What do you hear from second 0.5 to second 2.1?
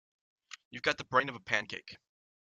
You've got the brain of a pancake.